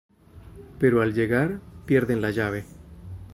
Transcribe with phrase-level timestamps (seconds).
[0.79, 2.65] Pero al llegar, pierden la llave.